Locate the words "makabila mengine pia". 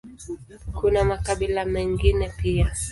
1.03-2.71